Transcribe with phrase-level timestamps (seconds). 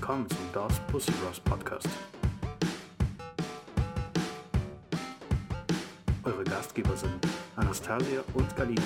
[0.00, 1.86] willkommen zum Das Pussy Bros Podcast.
[6.24, 7.12] Eure Gastgeber sind
[7.54, 8.80] Anastasia und Galina.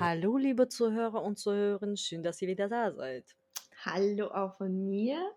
[0.00, 3.36] Hallo, liebe Zuhörer und Zuhörerinnen, schön, dass ihr wieder da seid.
[3.88, 5.32] Hallo auch von mir.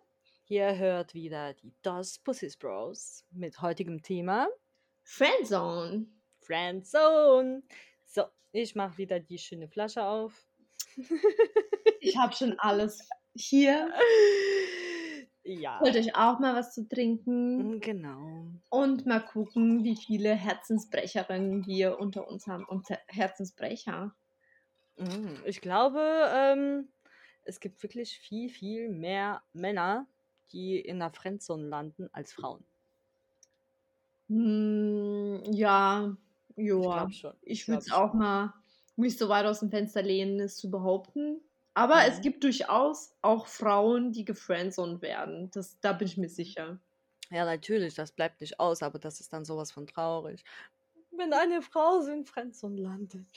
[0.48, 4.48] Ihr hört wieder die Das Pussys Bros mit heutigem Thema
[5.04, 6.08] Friendzone.
[6.40, 7.62] Friendzone.
[8.06, 10.48] So, ich mache wieder die schöne Flasche auf.
[12.02, 13.94] Ich habe schon alles hier.
[15.44, 18.46] Ja, Wollte euch auch mal was zu trinken mm, genau.
[18.70, 24.16] und mal gucken, wie viele Herzensbrecherinnen wir unter uns haben und Her- Herzensbrecher.
[24.96, 26.00] Mm, Ich glaube,
[26.34, 26.90] ähm,
[27.50, 30.08] es gibt wirklich viel, viel mehr Männer,
[30.52, 32.66] die in der Friendzone landen, als Frauen.
[34.30, 36.16] Hm, ja,
[36.74, 37.10] Ich ja.
[37.42, 38.54] Ich glaub würde es auch mal
[38.96, 41.42] nicht so weit aus dem Fenster lehnen, es zu behaupten.
[41.74, 42.22] Aber es Mhm.
[42.22, 45.50] gibt durchaus auch Frauen, die gefriendzoned werden.
[45.52, 46.80] Das, da bin ich mir sicher.
[47.32, 50.44] Ja, natürlich, das bleibt nicht aus, aber das ist dann sowas von traurig.
[51.12, 53.28] Wenn eine Frau so in Friendzone landet.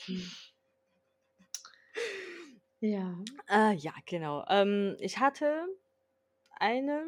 [2.81, 3.15] Ja.
[3.49, 4.45] Äh, ja, genau.
[4.49, 5.67] Ähm, ich hatte
[6.59, 7.03] eine,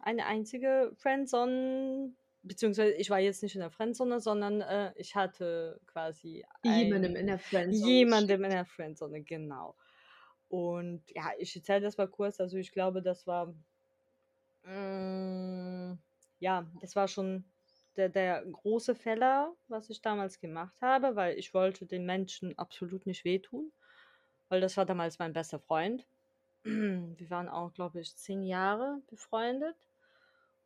[0.00, 5.80] eine einzige Friendzone, beziehungsweise ich war jetzt nicht in der Friendzone, sondern äh, ich hatte
[5.86, 7.90] quasi Jemandem in der Friendzone.
[7.90, 9.74] jemandem in der Friendzone, genau.
[10.48, 12.40] Und ja, ich erzähle das mal kurz.
[12.40, 13.54] Also ich glaube, das war,
[14.64, 15.98] mm,
[16.38, 17.44] ja, das war schon
[17.96, 23.06] der, der große Fehler, was ich damals gemacht habe, weil ich wollte den Menschen absolut
[23.06, 23.72] nicht wehtun,
[24.54, 26.06] weil das war damals mein bester Freund.
[26.62, 29.74] Wir waren auch, glaube ich, zehn Jahre befreundet.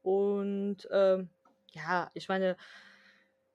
[0.02, 1.30] Und ähm,
[1.72, 2.58] ja, ich meine,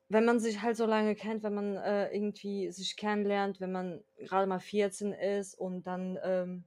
[0.10, 4.04] wenn man sich halt so lange kennt, wenn man äh, irgendwie sich kennenlernt, wenn man
[4.18, 6.64] gerade mal 14 ist und dann ähm,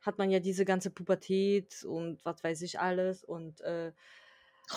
[0.00, 3.92] hat man ja diese ganze Pubertät und was weiß ich alles und äh,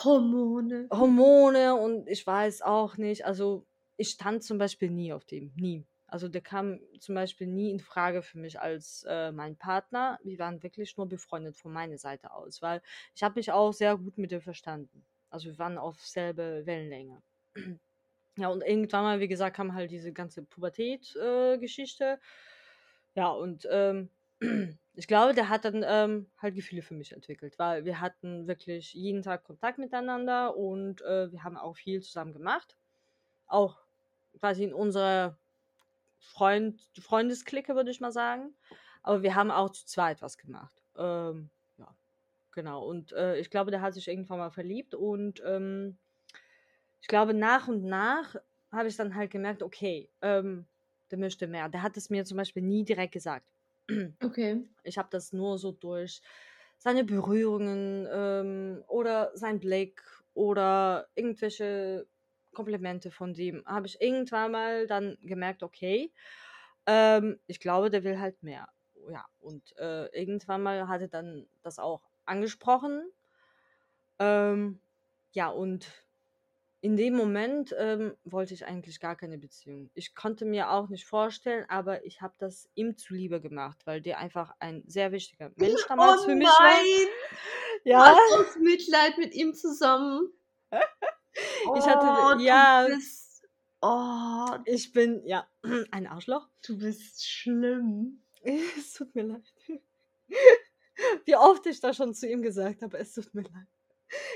[0.03, 0.89] Hormone.
[0.91, 3.25] Hormone und ich weiß auch nicht.
[3.25, 3.65] Also
[3.95, 5.85] ich stand zum Beispiel nie auf dem, nie.
[6.13, 10.19] Also der kam zum Beispiel nie in Frage für mich als äh, mein Partner.
[10.23, 12.83] Wir waren wirklich nur befreundet von meiner Seite aus, weil
[13.15, 15.03] ich habe mich auch sehr gut mit ihm verstanden.
[15.31, 17.23] Also wir waren auf selbe Wellenlänge.
[18.35, 22.19] Ja, und irgendwann mal, wie gesagt, kam halt diese ganze Pubertät-Geschichte.
[23.13, 24.09] ja, und ähm,
[24.95, 28.95] ich glaube, der hat dann ähm, halt Gefühle für mich entwickelt, weil wir hatten wirklich
[28.95, 32.75] jeden Tag Kontakt miteinander und äh, wir haben auch viel zusammen gemacht.
[33.45, 33.77] Auch
[34.39, 35.37] quasi in unserer
[36.23, 38.53] Freund Freundesklicke, würde ich mal sagen.
[39.01, 40.81] Aber wir haben auch zu zweit was gemacht.
[40.97, 41.93] Ähm, ja,
[42.51, 42.85] genau.
[42.85, 45.97] Und äh, ich glaube, der hat sich irgendwann mal verliebt und ähm,
[47.01, 48.35] ich glaube, nach und nach
[48.71, 50.65] habe ich dann halt gemerkt, okay, ähm,
[51.11, 51.69] der möchte mehr.
[51.69, 53.51] Der hat es mir zum Beispiel nie direkt gesagt.
[54.23, 54.63] Okay.
[54.83, 56.21] Ich habe das nur so durch
[56.77, 60.01] seine Berührungen ähm, oder sein Blick
[60.33, 62.07] oder irgendwelche
[62.53, 66.11] Komplimente von dem, habe ich irgendwann mal dann gemerkt, okay,
[66.87, 68.69] ähm, ich glaube, der will halt mehr.
[69.11, 73.03] Ja, und äh, irgendwann mal hat er dann das auch angesprochen.
[74.19, 74.79] Ähm,
[75.33, 75.91] ja, und
[76.81, 79.89] in dem Moment ähm, wollte ich eigentlich gar keine Beziehung.
[79.93, 84.19] Ich konnte mir auch nicht vorstellen, aber ich habe das ihm zuliebe gemacht, weil der
[84.19, 86.35] einfach ein sehr wichtiger Mensch damals oh für nein!
[86.35, 86.85] mich war.
[87.89, 90.31] Du Ja, hast aus Mitleid mit ihm zusammen.
[91.33, 93.43] ich hatte, Oh, ja, Du bist,
[93.81, 95.47] oh, ich bin, ja,
[95.91, 96.47] ein Arschloch.
[96.65, 98.21] du bist schlimm.
[98.77, 99.53] Es tut mir leid.
[101.25, 103.67] Wie oft ich da schon zu ihm gesagt habe, es tut mir leid.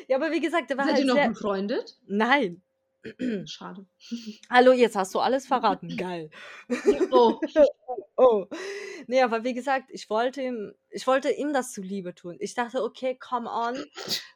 [0.07, 1.30] Ja, aber wie gesagt, der war Seid halt ihr noch sehr.
[1.30, 1.97] befreundet?
[2.07, 2.62] Nein.
[3.46, 3.86] Schade.
[4.50, 5.90] Hallo, jetzt hast du alles verraten.
[5.97, 6.30] Geil.
[7.12, 7.40] Oh,
[8.16, 8.47] Oh.
[9.08, 12.38] Nee, aber wie gesagt, ich wollte ihm, ich wollte ihm das zuliebe tun.
[12.40, 13.83] Ich dachte, okay, come on,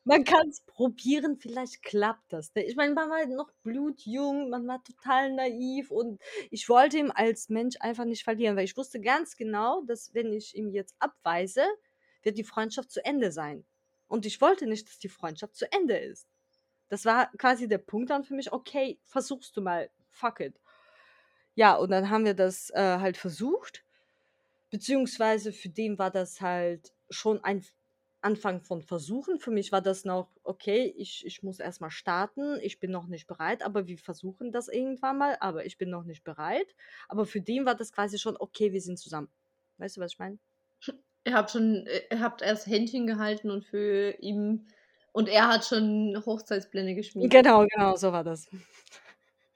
[0.04, 2.54] man kann es probieren, vielleicht klappt das.
[2.54, 2.64] ne?
[2.66, 7.50] Ich meine, man war noch blutjung, man war total naiv und ich wollte ihn als
[7.50, 11.66] Mensch einfach nicht verlieren, weil ich wusste ganz genau, dass wenn ich ihm jetzt abweise,
[12.24, 13.66] wird die Freundschaft zu Ende sein.
[14.08, 16.28] Und ich wollte nicht, dass die Freundschaft zu Ende ist.
[16.90, 20.60] Das war quasi der Punkt dann für mich, okay, versuchst du mal, fuck it.
[21.56, 23.84] Ja, und dann haben wir das äh, halt versucht.
[24.72, 27.64] Beziehungsweise für den war das halt schon ein
[28.22, 29.40] Anfang von Versuchen.
[29.40, 33.28] Für mich war das noch, okay, ich, ich muss erstmal starten, ich bin noch nicht
[33.28, 36.76] bereit, aber wir versuchen das irgendwann mal, aber ich bin noch nicht bereit.
[37.10, 39.30] Aber für den war das quasi schon, okay, wir sind zusammen.
[39.78, 40.40] Weißt du, was ich meine?
[41.26, 44.68] Ihr habt schon, äh, ihr habt erst Händchen gehalten und für ihn
[45.12, 47.32] und er hat schon Hochzeitspläne geschmiedet.
[47.32, 48.48] Genau, genau, so war das.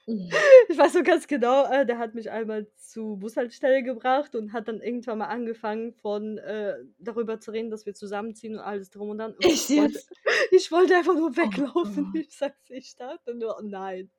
[0.07, 0.29] Mhm.
[0.69, 4.67] Ich weiß so ganz genau, äh, der hat mich einmal zur Bushaltestelle gebracht und hat
[4.67, 9.09] dann irgendwann mal angefangen von äh, darüber zu reden, dass wir zusammenziehen und alles drum
[9.09, 9.33] und dran.
[9.33, 9.99] Und Echt ich, wollte,
[10.51, 12.11] ich wollte einfach nur weglaufen.
[12.11, 12.21] Gott.
[12.21, 14.09] ich sag's, ich dachte nur, nein,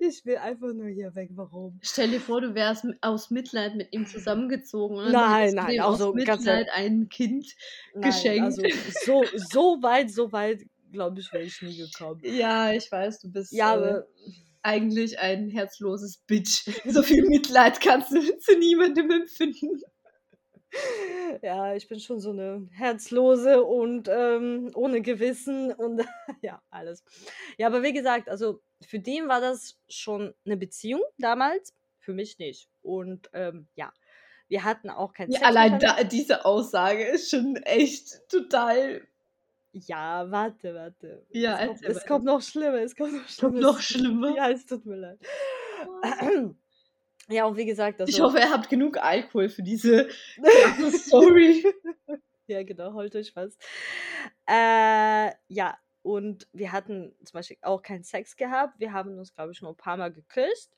[0.00, 1.30] ich will einfach nur hier weg.
[1.32, 1.78] Warum?
[1.82, 5.80] Stell dir vor, du wärst aus Mitleid mit ihm zusammengezogen und dann Nein, du nein,
[5.80, 7.46] also aus ganz Mitleid ein Kind
[7.94, 8.42] Nein, geschenkt.
[8.44, 8.62] also
[9.04, 10.62] so, so weit, so weit,
[10.92, 12.20] glaube ich, wäre ich nie gekommen.
[12.24, 14.06] Ja, ich weiß, du bist Ja, äh, aber
[14.64, 16.64] eigentlich ein herzloses Bitch.
[16.84, 19.82] So viel Mitleid kannst du zu niemandem empfinden.
[21.42, 26.04] Ja, ich bin schon so eine Herzlose und ähm, ohne Gewissen und
[26.42, 27.04] ja, alles.
[27.58, 32.38] Ja, aber wie gesagt, also für den war das schon eine Beziehung damals, für mich
[32.38, 32.68] nicht.
[32.82, 33.92] Und ähm, ja,
[34.48, 39.06] wir hatten auch keinen Ja, Sex allein da, diese Aussage ist schon echt total.
[39.76, 41.26] Ja, warte, warte.
[41.30, 42.06] Ja, es, kommt, es weiter.
[42.06, 43.60] kommt noch schlimmer, es kommt noch Kommt schlimmer.
[43.60, 44.36] noch Es, schlimmer.
[44.36, 45.18] ja, es tut mir leid.
[47.28, 50.08] Ja, und wie gesagt, Ich also, hoffe, ihr habt genug Alkohol für diese
[50.92, 51.64] Story.
[52.46, 53.56] ja, genau, holt euch was.
[54.46, 58.78] Äh, ja, und wir hatten zum Beispiel auch keinen Sex gehabt.
[58.78, 60.76] Wir haben uns, glaube ich, nur ein paar Mal geküsst.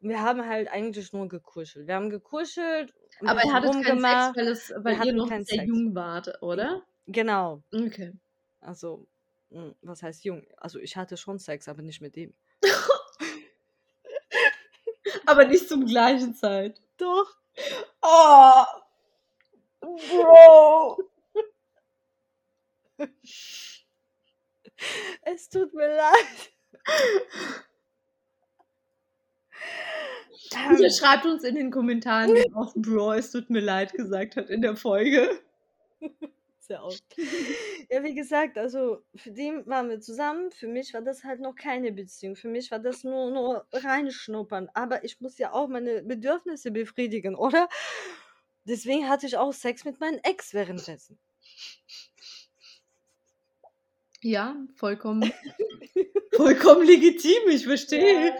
[0.00, 1.88] Und wir haben halt eigentlich nur gekuschelt.
[1.88, 2.94] Wir haben gekuschelt,
[3.24, 4.36] Aber ihr hattet keinen Sex, rumgemacht.
[4.36, 5.64] weil, es, weil ihr noch sehr Sex.
[5.66, 6.82] jung wart, oder?
[7.06, 7.62] Genau.
[7.74, 8.12] Okay.
[8.60, 9.06] Also,
[9.50, 10.46] mh, was heißt jung?
[10.56, 12.34] Also, ich hatte schon Sex, aber nicht mit ihm.
[15.26, 16.80] Aber nicht zum gleichen Zeit.
[16.96, 17.36] Doch.
[18.02, 18.64] Oh,
[19.80, 20.98] Bro.
[25.22, 26.52] Es tut mir leid.
[30.70, 34.48] Bitte schreibt uns in den Kommentaren, wie oft Bro es tut mir leid gesagt hat
[34.50, 35.42] in der Folge.
[36.68, 37.02] Sehr oft.
[37.90, 40.50] Ja, wie gesagt, also für den waren wir zusammen.
[40.52, 42.36] Für mich war das halt noch keine Beziehung.
[42.36, 44.68] Für mich war das nur, nur reinschnuppern.
[44.74, 47.68] Aber ich muss ja auch meine Bedürfnisse befriedigen, oder?
[48.64, 51.18] Deswegen hatte ich auch Sex mit meinem Ex währenddessen.
[54.20, 55.32] Ja, vollkommen,
[56.36, 58.26] vollkommen legitim, ich verstehe.
[58.26, 58.34] Ja.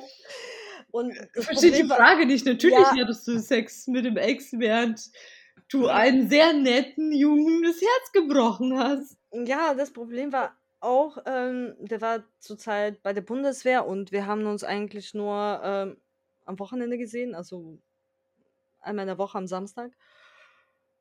[0.91, 2.45] Und Ich verstehe die Frage nicht.
[2.47, 2.97] Natürlich Ja.
[3.01, 5.01] hattest du Sex mit dem Ex, während
[5.69, 9.17] du einen sehr netten Jungen das Herz gebrochen hast.
[9.33, 14.47] ja, das Problem war auch, ähm, der war zurzeit bei der Bundeswehr und wir haben
[14.47, 15.97] uns eigentlich nur ähm,
[16.47, 17.79] am Wochenende gesehen, also
[18.81, 19.93] einmal in der Woche am Samstag.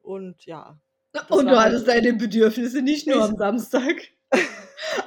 [0.01, 0.79] Und ja,
[1.29, 3.95] Und du halt hattest deine Bedürfnisse nicht nur am Samstag.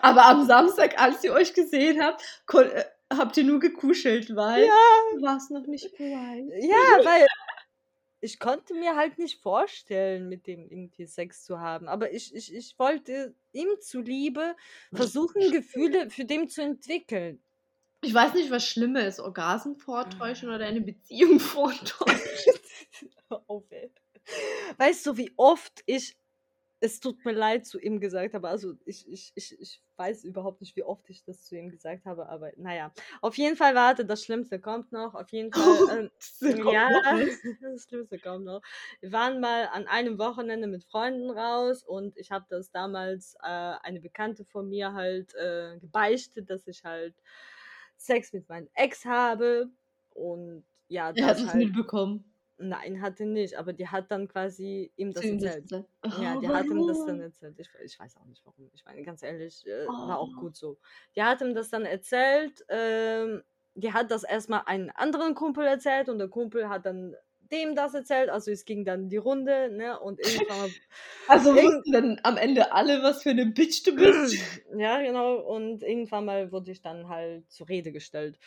[0.03, 2.23] Aber am Samstag, als ihr euch gesehen habt,
[2.55, 4.77] äh, habt ihr nur gekuschelt, weil Ja,
[5.15, 6.45] du warst noch nicht bereit.
[6.61, 7.27] ja, weil
[8.21, 11.89] ich konnte mir halt nicht vorstellen, mit dem irgendwie Sex zu haben.
[11.89, 14.57] Aber ich, ich, ich wollte ihm zuliebe
[14.93, 17.43] versuchen, Gefühle für den zu entwickeln.
[18.03, 22.55] Ich weiß nicht, was schlimmer ist, Orgasmen vortäuschen oder eine Beziehung vortäuschen.
[23.71, 23.91] Ey.
[24.77, 26.17] Weißt du, wie oft ich
[26.81, 28.49] es tut mir leid zu ihm gesagt habe?
[28.49, 32.07] Also ich, ich, ich, ich weiß überhaupt nicht, wie oft ich das zu ihm gesagt
[32.07, 32.93] habe, aber naja.
[33.21, 35.15] Auf jeden Fall, warte, das Schlimmste kommt noch.
[35.15, 36.11] Auf jeden Fall,
[36.43, 36.89] ähm, ja,
[37.63, 38.63] das Schlimmste kommt noch.
[39.01, 43.47] Wir waren mal an einem Wochenende mit Freunden raus und ich habe das damals äh,
[43.83, 47.15] eine Bekannte von mir halt äh, gebeichtet, dass ich halt
[47.97, 49.69] Sex mit meinem Ex habe
[50.11, 51.59] und ja, Er hat das es halt.
[51.65, 52.30] mitbekommen.
[52.63, 55.63] Nein, hatte nicht, aber die hat dann quasi ihm das erzählt.
[55.63, 55.89] gesagt.
[56.21, 57.21] Ja, Oh, die hat ihm das dann warum?
[57.23, 57.59] erzählt.
[57.59, 58.71] Ich, ich weiß auch nicht warum.
[58.75, 60.41] Ich meine, ganz ehrlich, äh, war auch Oh.
[60.41, 60.79] gut so.
[61.17, 62.65] Die hat ihm das dann erzählt.
[62.69, 63.43] Ähm,
[63.75, 67.15] die hat das erstmal einem anderen Kumpel erzählt und der Kumpel hat dann
[67.51, 68.29] dem das erzählt.
[68.29, 69.99] Also es ging dann die Runde, ne?
[69.99, 70.71] Und irgendwann mal,
[71.29, 74.37] Also wussten dann am Ende alle, was für eine Bitch du bist.
[74.77, 75.37] ja, genau.
[75.39, 78.39] Und irgendwann mal wurde ich dann halt zur Rede gestellt.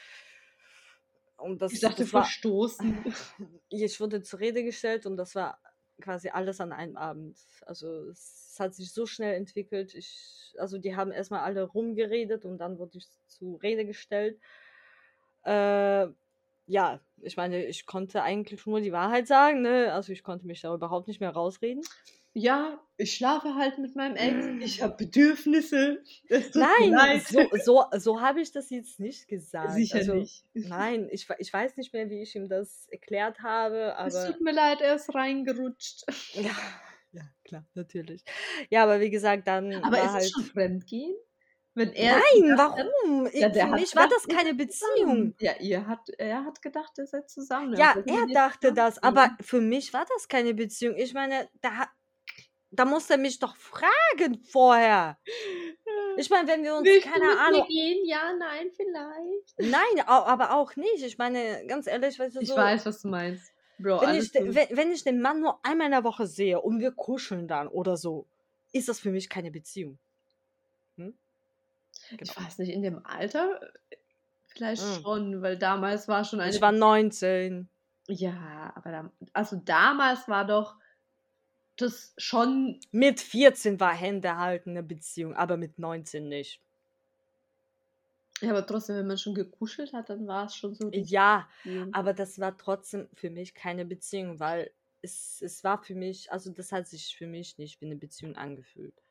[1.43, 3.03] Und das, Ich dachte, das war, verstoßen.
[3.69, 5.59] ich wurde zur Rede gestellt und das war
[6.01, 7.38] quasi alles an einem Abend.
[7.65, 9.93] Also es hat sich so schnell entwickelt.
[9.93, 14.39] Ich, also die haben erstmal alle rumgeredet und dann wurde ich zur Rede gestellt.
[15.43, 16.07] Äh,
[16.65, 19.93] ja, ich meine, ich konnte eigentlich nur die Wahrheit sagen, ne?
[19.93, 21.84] Also ich konnte mich da überhaupt nicht mehr rausreden.
[22.36, 24.48] Ja, ich schlafe halt mit meinem Ex.
[24.65, 26.01] Ich habe Bedürfnisse.
[26.29, 29.74] Es Nein, so, so, so habe ich das jetzt nicht gesagt.
[29.74, 30.43] Sicher also, nicht.
[30.53, 34.32] Nein, ich, ich weiß nicht mehr, wie ich ihm das erklärt habe, Es aber.
[34.32, 36.05] tut mir leid, er ist reingerutscht.
[36.34, 36.51] Ja,
[37.12, 38.24] ja, klar, natürlich.
[38.72, 40.24] Ja, aber wie gesagt, dann Aber war ist halt.
[40.24, 41.15] es schon Fremdgehen?
[41.75, 43.27] Wenn er Nein, gedacht hat- warum?
[43.34, 44.94] Ja, Für mich war das keine Beziehung.
[45.00, 45.36] zusammen.
[45.39, 47.75] Ja, ihr hat, er hat gedacht, ihr seid zusammen.
[47.75, 49.46] Ja, er dachte das, aber zusammenziehen.
[49.48, 50.96] für mich war das keine Beziehung.
[50.98, 51.88] Ich meine, da,
[52.70, 55.18] da muss er mich doch fragen vorher.
[56.18, 58.06] Ich meine, wenn wir uns, Willst du keine mir Ahnung, gehen?
[58.06, 59.72] Ja, nein, vielleicht.
[59.72, 61.03] nein, aber auch nicht.
[61.03, 63.51] Ich meine, ganz ehrlich, weißt du, Ich so, weiß, was du meinst.
[63.80, 66.80] Bro, wenn ich, wenn, wenn ich den Mann nur einmal in der Woche sehe und
[66.80, 68.27] wir kuscheln dann oder so,
[68.72, 69.98] ist das für mich keine Beziehung.
[72.10, 72.17] Hm?
[72.22, 72.45] Ich Genau.
[72.45, 73.98] weiß nicht, in dem Alter äh,
[74.48, 75.03] vielleicht Mm.
[75.03, 76.55] schon, weil damals war schon eine.
[76.55, 77.69] Ich war 19.
[78.07, 80.75] ja, aber da, also damals war doch
[81.77, 82.79] das schon.
[82.91, 86.62] Mit 14 war Hände halten eine Beziehung, aber mit 19 nicht.
[88.41, 90.91] Ja, aber trotzdem, wenn man schon gekuschelt hat, dann war es schon so.
[90.91, 91.91] Ja, Beziehung.
[91.91, 96.51] aber das war trotzdem für mich keine Beziehung, weil es, es war für mich, also
[96.51, 99.01] das hat sich für mich nicht wie eine Beziehung angefühlt.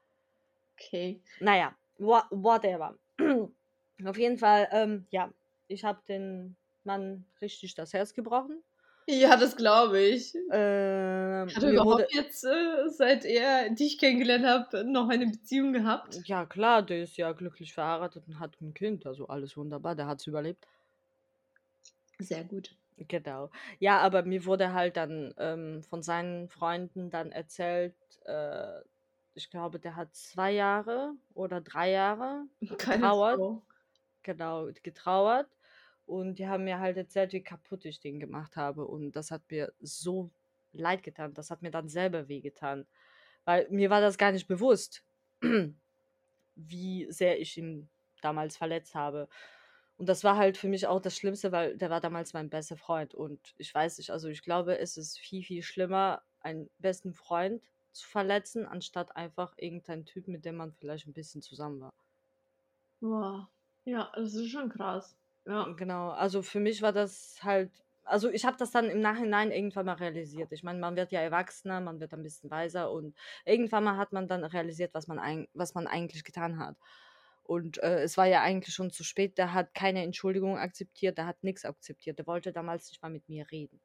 [0.78, 1.22] Okay.
[1.40, 2.98] Naja, whatever.
[4.04, 5.32] Auf jeden Fall, ähm, ja,
[5.68, 8.62] ich habe den Mann richtig das Herz gebrochen.
[9.08, 10.34] Ja, das glaube ich.
[10.50, 15.26] Ähm, Hat er mir wurde, überhaupt jetzt, äh, seit er dich kennengelernt hat, noch eine
[15.26, 16.20] Beziehung gehabt?
[16.24, 20.06] ja klar, der ist ja glücklich verheiratet und hat ein Kind, also alles wunderbar, der
[20.06, 20.66] hat es überlebt.
[22.18, 22.76] Sehr gut.
[23.08, 23.50] Genau.
[23.78, 27.94] Ja, aber mir wurde halt dann ähm, von seinen Freunden dann erzählt,
[28.24, 28.80] äh,
[29.34, 32.46] ich glaube, der hat zwei Jahre oder drei Jahre
[32.78, 33.36] Keine getrauert.
[33.36, 33.62] Frau.
[34.22, 35.48] Genau, getrauert.
[36.06, 38.86] Und die haben mir halt erzählt, wie kaputt ich den gemacht habe.
[38.86, 40.30] Und das hat mir so
[40.72, 41.34] leid getan.
[41.34, 42.86] Das hat mir dann selber wehgetan.
[43.44, 45.04] Weil mir war das gar nicht bewusst,
[46.54, 47.88] wie sehr ich ihn
[48.20, 49.28] damals verletzt habe.
[49.96, 52.76] Und das war halt für mich auch das Schlimmste, weil der war damals mein bester
[52.76, 53.14] Freund.
[53.14, 57.71] Und ich weiß nicht, also ich glaube, es ist viel, viel schlimmer, einen besten Freund
[57.92, 61.94] zu verletzen, anstatt einfach irgendeinen Typ, mit dem man vielleicht ein bisschen zusammen war.
[63.00, 63.50] Boah.
[63.84, 65.16] Ja, das ist schon krass.
[65.46, 65.76] Ja.
[65.76, 67.70] Genau, also für mich war das halt,
[68.04, 70.52] also ich habe das dann im Nachhinein irgendwann mal realisiert.
[70.52, 74.12] Ich meine, man wird ja erwachsener, man wird ein bisschen weiser und irgendwann mal hat
[74.12, 76.76] man dann realisiert, was man, eig was man eigentlich getan hat.
[77.44, 79.38] Und äh, es war ja eigentlich schon zu spät.
[79.38, 82.18] Der hat keine Entschuldigung akzeptiert, der hat nichts akzeptiert.
[82.18, 83.80] Der wollte damals nicht mal mit mir reden.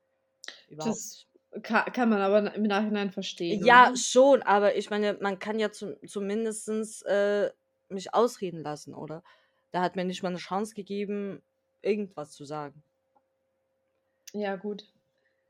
[0.70, 1.28] Überhaupt Das.
[1.64, 3.66] Kann, kann man aber im Nachhinein verstehen.
[3.66, 3.98] Ja, oder?
[3.98, 7.52] schon, aber ich meine, man kann ja zum, zumindest äh,
[7.90, 9.24] mich ausreden lassen, oder?
[9.74, 11.42] Der hat mir nicht mal eine Chance gegeben,
[11.82, 12.84] irgendwas zu sagen.
[14.34, 14.86] Ja, gut.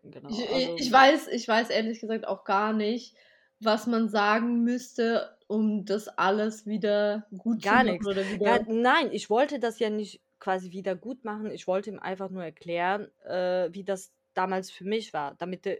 [0.04, 0.30] Genau.
[0.30, 3.16] Ich, also, ich, weiß, ich weiß ehrlich gesagt auch gar nicht,
[3.60, 8.08] was man sagen müsste, um das alles wieder gut Gar zu machen nix.
[8.08, 8.46] oder wieder.
[8.46, 11.52] Ja, nein, ich wollte das ja nicht quasi wieder gut machen.
[11.52, 15.78] Ich wollte ihm einfach nur erklären, äh, wie das damals für mich war, damit er,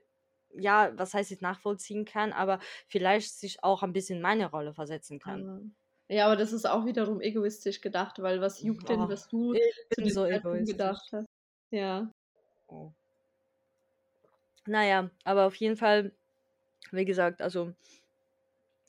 [0.54, 4.74] ja, was heißt ich nachvollziehen kann, aber vielleicht sich auch ein bisschen in meine Rolle
[4.74, 5.42] versetzen kann.
[5.50, 5.62] Aber-
[6.10, 9.54] Ja, aber das ist auch wiederum egoistisch gedacht, weil was juckt denn, Oh, was du
[9.94, 11.26] zu so gedacht hast?
[11.72, 12.10] Ja.
[12.68, 12.92] Oh.
[14.66, 16.12] Naja, aber auf jeden Fall,
[16.92, 17.74] wie gesagt, also,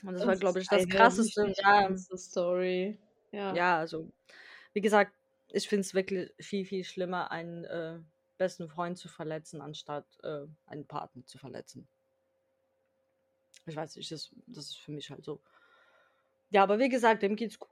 [0.04, 1.52] und das war, Das glaube ist ich, das Krasseste.
[1.56, 2.98] Ja, Story.
[3.32, 3.54] Ja.
[3.54, 4.10] ja, also,
[4.72, 5.12] wie gesagt,
[5.50, 7.98] ich finde es wirklich viel, viel schlimmer, einen äh,
[8.38, 11.88] besten Freund zu verletzen, anstatt äh, einen Partner zu verletzen.
[13.66, 15.42] Ich weiß nicht, das, das ist für mich halt so.
[16.50, 17.68] Ja, aber wie gesagt, dem geht's gut.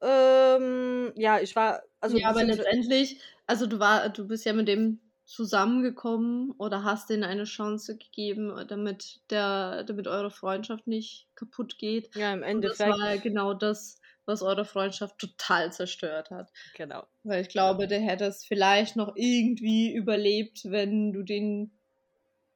[0.00, 4.68] Ähm, ja, ich war, also, ja, aber letztendlich, also du war, du bist ja mit
[4.68, 11.78] dem zusammengekommen oder hast denen eine Chance gegeben, damit der, damit eure Freundschaft nicht kaputt
[11.78, 12.14] geht.
[12.14, 16.50] ja, im Und das Endeffekt, war genau das, was eure Freundschaft total zerstört hat.
[16.74, 17.04] genau.
[17.24, 21.72] Weil ich glaube, der hätte es vielleicht noch irgendwie überlebt, wenn du den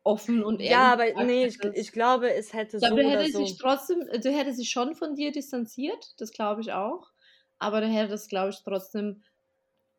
[0.04, 3.10] offen und ehrlich Ja, aber nee, ich, ich glaube, es hätte Ich so glaube, der
[3.10, 3.44] oder hätte so.
[3.46, 7.10] sich trotzdem, der hätte sich schon von dir distanziert, das glaube ich auch.
[7.58, 9.22] Aber der hätte es, glaube ich, trotzdem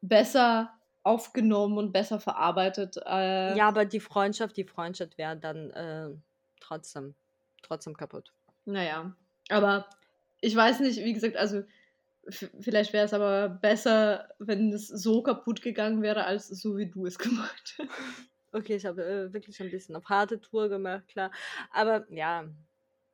[0.02, 2.98] besser aufgenommen und besser verarbeitet.
[3.06, 6.10] Äh, Ja, aber die Freundschaft, die Freundschaft wäre dann äh,
[6.60, 7.16] trotzdem,
[7.62, 8.34] trotzdem kaputt.
[8.66, 9.16] Naja,
[9.50, 9.88] aber
[10.44, 11.64] ich weiß nicht, wie gesagt, also
[12.30, 17.06] vielleicht wäre es aber besser, wenn es so kaputt gegangen wäre, als so wie du
[17.06, 18.30] es gemacht hast.
[18.52, 21.32] Okay, ich habe äh, wirklich ein bisschen auf harte Tour gemacht, klar.
[21.72, 22.48] Aber ja,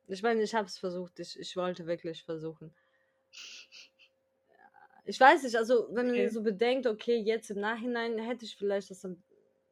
[0.08, 1.18] ich meine, ich habe es versucht.
[1.20, 2.74] Ich, ich wollte wirklich versuchen.
[5.04, 6.28] Ich weiß nicht, also wenn man Okay.
[6.28, 9.06] so bedenkt, okay, jetzt im Nachhinein hätte ich vielleicht das,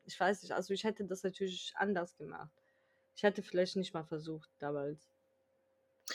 [0.05, 2.51] ich weiß nicht, also ich hätte das natürlich anders gemacht.
[3.17, 5.11] Ich hätte vielleicht nicht mal versucht damals.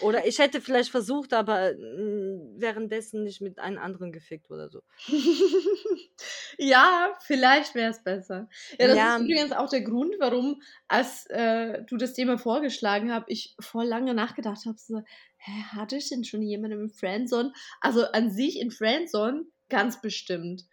[0.02, 4.82] Oder ich hätte vielleicht versucht, aber mm, währenddessen nicht mit einem anderen gefickt oder so.
[6.58, 8.48] ja, vielleicht wäre es besser.
[8.80, 9.04] Ja, das Ja.
[9.04, 13.86] ist übrigens auch der Grund, warum, als äh, du das Thema vorgeschlagen hast, ich voll
[13.86, 15.02] lange nachgedacht habe, so,
[15.38, 17.52] hä, hatte ich denn schon jemanden im Friendzone?
[17.82, 20.64] Also an sich in Friendzone ganz bestimmt.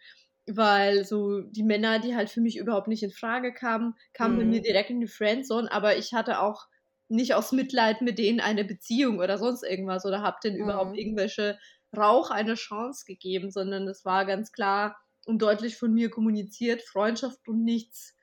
[0.47, 4.43] Weil so die Männer, die halt für mich überhaupt nicht in Frage kamen, kamen bei
[4.43, 4.45] Mhm.
[4.45, 6.65] mir direkt in die Friendzone, aber ich hatte auch
[7.11, 10.97] nicht aus Mitleid mit denen eine Beziehung oder sonst irgendwas oder habe denen überhaupt Mhm.
[10.97, 11.59] irgendwelche
[11.95, 17.47] Rauch eine Chance gegeben, sondern es war ganz klar und deutlich von mir kommuniziert, Freundschaft
[17.47, 18.15] und nichts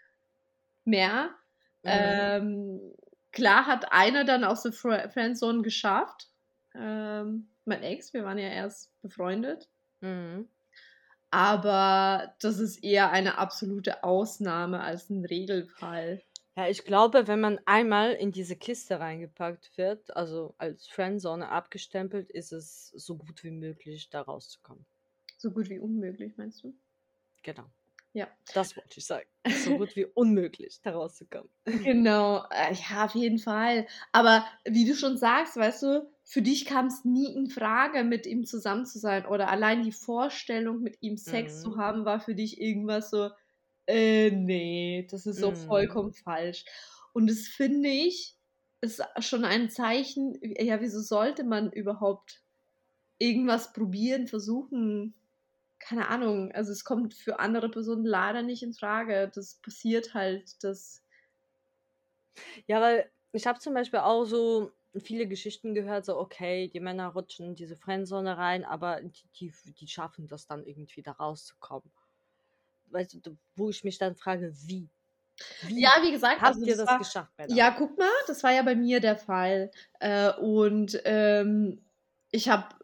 [0.85, 1.31] mehr.
[1.83, 1.91] Mhm.
[1.91, 2.81] Ähm,
[3.31, 6.29] klar hat einer dann aus der Fri- Friendzone geschafft.
[6.75, 9.69] Ähm, mein Ex, wir waren ja erst befreundet.
[10.01, 10.49] Mhm.
[11.31, 16.23] Aber das ist eher eine absolute Ausnahme als ein Regelfall.
[16.59, 22.29] Ja, ich glaube, wenn man einmal in diese Kiste reingepackt wird, also als Friendzone abgestempelt,
[22.31, 24.85] ist es so gut wie möglich, da rauszukommen.
[25.39, 26.79] So gut wie unmöglich, meinst du?
[27.43, 27.71] Genau.
[28.13, 28.29] Ja.
[28.53, 29.29] Das wollte ich sagen.
[29.53, 31.51] So gut wie unmöglich, da rauszukommen.
[31.85, 33.87] Genau, äh, ja, auf jeden Fall.
[34.13, 38.27] Aber wie du schon sagst, weißt du, für dich kam es nie in Frage, mit
[38.27, 39.27] ihm zusammen zu sein.
[39.27, 41.77] Oder allein die Vorstellung, mit ihm Sex zu Mhm.
[41.77, 43.31] haben, war für dich irgendwas so,
[43.89, 45.55] äh, nee, das ist so Mhm.
[45.55, 46.65] vollkommen falsch.
[47.13, 48.37] Und das finde ich,
[48.81, 52.43] ist schon ein Zeichen, ja, wieso sollte man überhaupt
[53.19, 55.15] irgendwas probieren, versuchen?
[55.81, 59.31] Keine Ahnung, also es kommt für andere Personen leider nicht in Frage.
[59.35, 61.05] Das passiert halt, das
[62.67, 67.09] Ja, weil ich habe zum Beispiel auch so viele Geschichten gehört, so okay, die Männer
[67.09, 71.93] rutschen in diese Friendzone rein, aber die, die, die schaffen das dann irgendwie da rauszukommen.
[72.91, 74.89] Weißt du, wo ich mich dann frage, wie?
[75.61, 77.61] Wie Ja, wie gesagt, habt also ihr das war, geschafft, Männer?
[77.61, 79.71] ja, guck mal, das war ja bei mir der Fall.
[80.01, 81.85] Äh, und ähm,
[82.31, 82.77] ich habe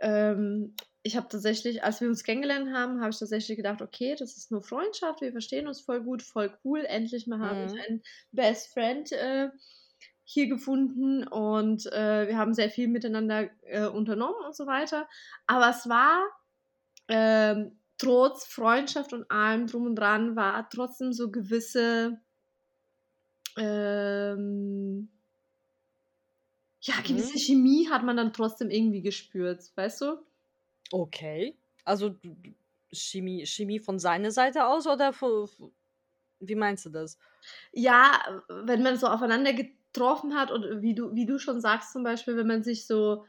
[0.00, 4.36] ähm, ich habe tatsächlich, als wir uns kennengelernt haben, habe ich tatsächlich gedacht, okay, das
[4.36, 6.84] ist nur Freundschaft, wir verstehen uns voll gut, voll cool.
[6.84, 7.82] Endlich mal habe ich Mhm.
[7.88, 8.02] einen
[8.32, 9.50] Best Friend äh,
[10.24, 15.08] hier gefunden und äh, wir haben sehr viel miteinander äh, unternommen und so weiter.
[15.46, 16.22] Aber es war
[17.08, 22.20] ähm, trotz Freundschaft und allem drum und dran, war trotzdem so gewisse
[23.56, 25.08] ähm,
[26.82, 27.38] ja, gewisse Mhm.
[27.38, 30.26] Chemie hat man dann trotzdem irgendwie gespürt, weißt du?
[30.92, 31.56] Okay.
[31.84, 32.18] Also
[32.92, 35.48] Chemie, Chemie von seiner Seite aus oder von,
[36.40, 37.18] wie meinst du das?
[37.72, 42.02] Ja, wenn man so aufeinander getroffen hat und wie du, wie du schon sagst, zum
[42.04, 43.24] Beispiel, wenn man sich so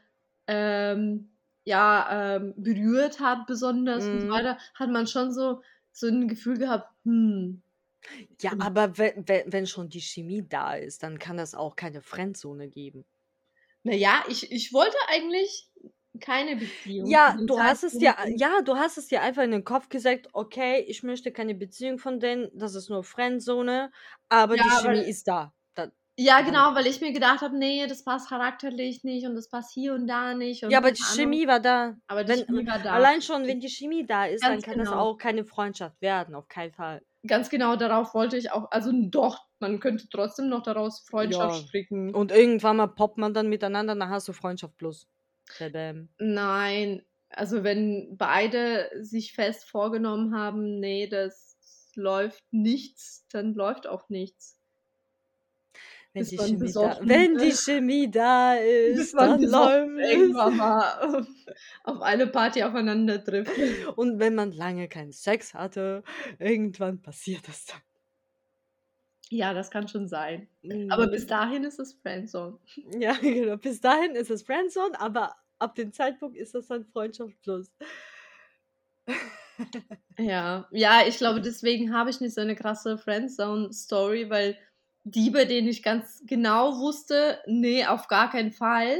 [0.46, 1.33] ähm,
[1.64, 4.32] ja, ähm, berührt hat, besonders und so Mhm.
[4.32, 7.62] weiter, hat man schon so, so ein Gefühl gehabt, hm.
[8.40, 13.04] Ja, aber wenn, schon die Chemie da ist, dann kann das auch keine Friendzone geben.
[13.82, 15.68] Naja, ich, ich wollte eigentlich
[16.20, 17.08] keine Beziehung.
[17.08, 20.28] Ja, du hast es dir, ja, du hast es dir einfach in den Kopf gesagt,
[20.32, 23.90] okay, ich möchte keine Beziehung von denen, das ist nur Friendzone,
[24.28, 25.52] aber die Ja, Chemie weil- ist da.
[26.16, 29.48] Ja, dann- genau, weil ich mir gedacht habe, nee, das passt charakterlich nicht und das
[29.48, 30.62] passt hier und da nicht.
[30.64, 31.02] Und ja, aber die.
[31.02, 31.96] Chemie war da.
[32.06, 32.92] Aber die Wenn, Chemie war da.
[32.92, 35.00] Allein schon, wenn die Chemie da ist, dann Ganz kann das genau.
[35.00, 37.02] auch keine Freundschaft werden, auf keinen Fall.
[37.26, 41.66] Ganz genau darauf wollte ich auch, also doch, man könnte trotzdem noch daraus Freundschaft Ja.
[41.66, 42.14] stricken.
[42.14, 45.08] Und irgendwann mal poppt man dann miteinander, dann hast du Freundschaft plus.
[45.72, 46.10] Bam.
[46.18, 51.56] Nein, also wenn beide sich fest vorgenommen haben, nee, das
[51.96, 54.60] läuft nichts, dann läuft auch nichts.
[56.14, 57.64] Wenn die, Chemie da, wenn die ist.
[57.64, 61.26] Chemie da ist, man dann läuft irgendwann mal
[61.84, 63.50] auf eine Party aufeinander trifft.
[63.96, 66.04] Und wenn man lange keinen Sex hatte,
[66.38, 67.80] irgendwann passiert das dann.
[69.30, 70.48] Ja, das kann schon sein.
[70.90, 71.10] Aber Mhm.
[71.10, 72.58] bis dahin ist es Friendzone.
[72.98, 73.56] Ja, genau.
[73.56, 77.72] Bis dahin ist es Friendzone, aber ab dem Zeitpunkt ist das dann Freundschaft plus.
[80.18, 84.56] Ja, ja, ich glaube, deswegen habe ich nicht so eine krasse Friendzone-Story, weil
[85.04, 88.98] die, bei denen ich ganz genau wusste, nee, auf gar keinen Fall,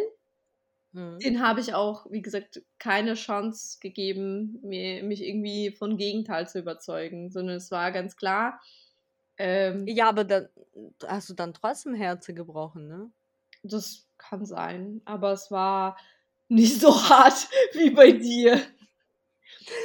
[0.93, 1.25] Mhm.
[1.25, 6.59] den habe ich auch, wie gesagt, keine Chance gegeben, mir, mich irgendwie von Gegenteil zu
[6.61, 8.61] überzeugen, sondern es war ganz klar,
[9.39, 10.49] ähm, Ja, aber dann
[11.07, 13.13] hast du dann trotzdem Herze gebrochen, ne?
[13.63, 15.97] das kann sein, aber es war
[16.49, 18.61] nicht so hart wie bei dir.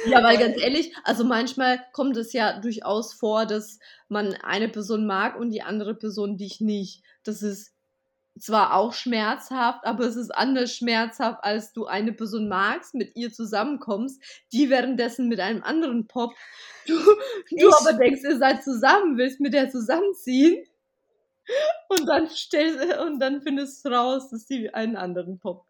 [0.06, 5.06] Ja, weil ganz ehrlich, also manchmal kommt es ja durchaus vor, dass man eine Person
[5.06, 7.02] mag und die andere Person dich nicht.
[7.24, 7.72] Das ist
[8.38, 13.32] zwar auch schmerzhaft, aber es ist anders schmerzhaft, als du eine Person magst, mit ihr
[13.32, 16.36] zusammenkommst, die währenddessen mit einem anderen poppt.
[16.86, 16.96] Du,
[17.56, 20.64] du aber denkst, ihr seid zusammen, willst mit der zusammenziehen.
[21.88, 25.69] Und dann stellst und dann findest du raus, dass die einen anderen poppt.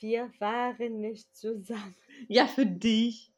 [0.00, 1.96] Wir waren nicht zusammen.
[2.28, 3.32] Ja, für dich.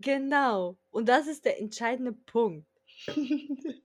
[0.00, 0.76] Genau.
[0.90, 2.68] Und das ist der entscheidende Punkt.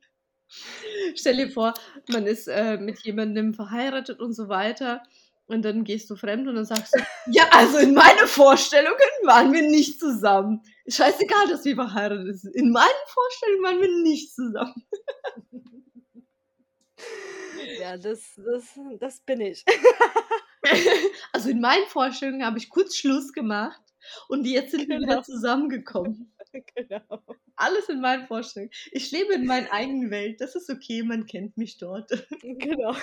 [1.15, 1.73] Stell dir vor,
[2.09, 5.03] man ist äh, mit jemandem verheiratet und so weiter.
[5.47, 6.99] Und dann gehst du fremd und dann sagst du,
[7.31, 10.61] ja, also in meinen Vorstellungen waren wir nicht zusammen.
[10.87, 12.55] Scheißegal, dass wir verheiratet sind.
[12.55, 14.83] In meinen Vorstellungen waren wir nicht zusammen.
[17.79, 19.63] Ja, das das das bin ich.
[21.31, 23.81] Also, in meinen Vorstellungen habe ich kurz Schluss gemacht
[24.27, 25.21] und jetzt sind wir wieder Genau.
[25.21, 26.33] zusammengekommen.
[26.75, 27.21] Genau.
[27.55, 28.71] Alles in meinen Vorstellungen.
[28.91, 30.41] Ich lebe in meiner eigenen Welt.
[30.41, 32.09] Das ist okay, man kennt mich dort.
[32.41, 32.95] Genau.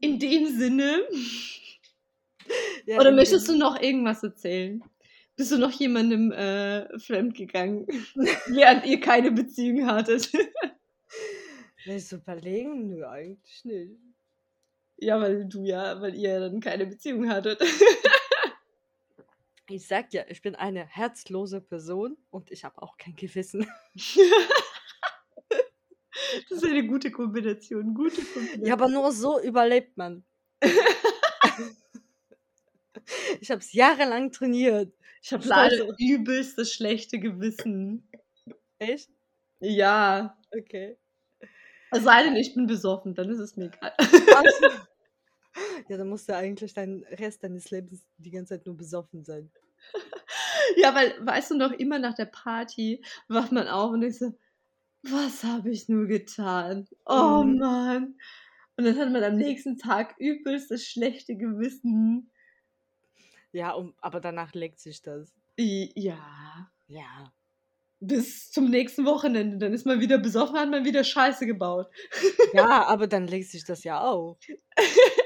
[0.00, 1.02] In dem Sinne.
[2.86, 4.82] Ja, Oder möchtest du noch irgendwas erzählen?
[5.36, 7.86] Bist du noch jemandem äh, fremdgegangen,
[8.46, 10.30] während ihr keine Beziehung hattet?
[11.86, 13.92] Ich so überlegen, nö, eigentlich nicht.
[14.96, 17.60] ja, weil du ja, weil ihr dann keine Beziehung hattet.
[19.68, 23.66] Ich sag ja, ich bin eine herzlose Person und ich habe auch kein Gewissen.
[26.48, 27.94] das ist eine gute Kombination.
[27.94, 28.66] Gute Kombination.
[28.66, 30.24] Ja, aber nur so überlebt man.
[33.40, 34.92] Ich habe es jahrelang trainiert.
[35.24, 38.08] Ich habe leider übelst das schlechte Gewissen.
[38.78, 39.10] Echt?
[39.60, 40.36] Ja.
[40.56, 40.98] Okay.
[41.90, 43.92] Es sei denn, ich bin besoffen, dann ist es mir egal.
[45.88, 49.50] Ja, dann musst du eigentlich deinen Rest deines Lebens die ganze Zeit nur besoffen sein.
[50.76, 54.32] Ja, weil, weißt du noch, immer nach der Party wacht man auf und ich so,
[55.02, 56.88] was habe ich nur getan?
[57.06, 57.58] Oh Mhm.
[57.58, 58.16] Mann.
[58.76, 62.30] Und dann hat man am nächsten Tag übelst das schlechte Gewissen.
[63.54, 65.32] Ja, um, aber danach legt sich das.
[65.56, 66.68] Ja.
[66.88, 67.32] Ja.
[68.00, 69.58] Bis zum nächsten Wochenende.
[69.58, 71.86] Dann ist man wieder besoffen, hat man wieder Scheiße gebaut.
[72.52, 74.36] Ja, aber dann legt sich das ja auch.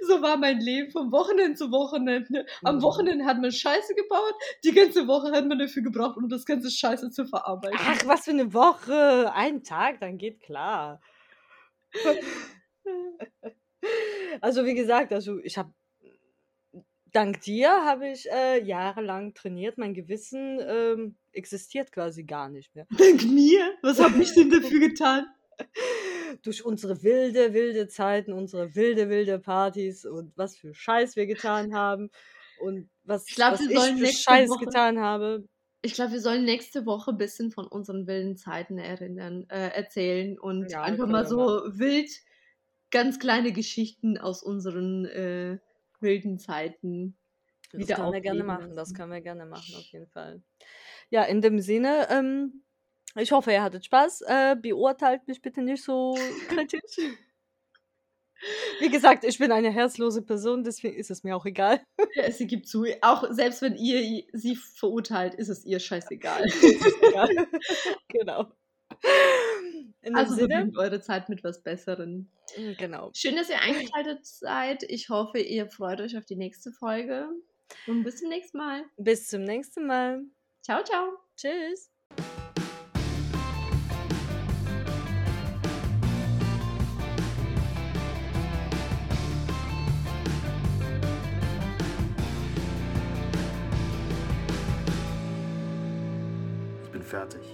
[0.00, 2.46] So war mein Leben vom Wochenende zu Wochenende.
[2.62, 2.82] Am Mhm.
[2.82, 6.70] Wochenende hat man Scheiße gebaut, die ganze Woche hat man dafür gebraucht, um das ganze
[6.70, 7.78] Scheiße zu verarbeiten.
[7.80, 9.32] Ach, was für eine Woche.
[9.34, 11.00] Ein Tag, dann geht klar.
[14.40, 15.72] Also wie gesagt, also ich habe
[17.16, 19.78] dank dir habe ich äh, jahrelang trainiert.
[19.78, 22.86] Mein Gewissen ähm, existiert quasi gar nicht mehr.
[22.98, 23.72] Dank mir?
[23.82, 25.26] Was habe ich denn dafür getan?
[26.42, 31.74] Durch unsere wilde, wilde Zeiten, unsere wilde, wilde Partys und was für Scheiß wir getan
[31.74, 32.10] haben
[32.60, 35.44] und was Ich glaub, was ich für Scheiß Woche- getan habe.
[35.82, 40.38] Ich glaube, wir sollen nächste Woche ein bisschen von unseren wilden Zeiten erinnern, äh, erzählen
[40.38, 41.78] und Ja, einfach mal so machen.
[41.78, 42.10] wild
[42.90, 45.58] ganz kleine Geschichten aus unseren äh,
[46.00, 47.16] wilden Zeiten
[47.72, 50.42] Das wieder können wir gerne machen, das können wir gerne machen, auf jeden Fall.
[51.10, 52.62] Ja, in dem Sinne, ähm,
[53.14, 54.22] ich hoffe, ihr hattet Spaß.
[54.22, 56.16] Äh, beurteilt mich bitte nicht so
[56.48, 56.98] kritisch.
[58.80, 61.80] Wie gesagt, ich bin eine herzlose Person, deswegen ist es mir auch egal.
[62.14, 66.44] Ja, sie gibt zu, auch selbst wenn ihr sie verurteilt, ist es ihr scheißegal.
[66.44, 67.30] Es egal.
[68.08, 68.52] genau.
[70.02, 72.30] In dem Also Sinne, verbringt eure Zeit mit was Besserem.
[72.78, 73.10] genau.
[73.14, 74.84] Schön, dass ihr eingeschaltet seid.
[74.84, 77.28] Ich hoffe, ihr freut euch auf die nächste Folge.
[77.88, 78.84] Und bis zum nächsten Mal.
[78.96, 80.22] Bis zum nächsten Mal.
[80.62, 81.18] Ciao, ciao.
[81.36, 81.90] Tschüss.
[96.84, 97.45] Ich bin fertig.